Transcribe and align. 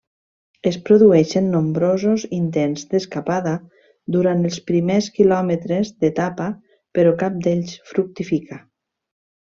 Es 0.69 0.77
produeixen 0.85 1.51
nombrosos 1.55 2.25
intents 2.37 2.87
d'escapada 2.95 3.53
durant 4.17 4.43
els 4.51 4.59
primers 4.73 5.13
quilòmetres 5.21 5.95
d'etapa, 6.05 6.49
però 6.99 7.17
cap 7.25 7.41
d'ells 7.47 7.79
fructifica. 7.95 8.61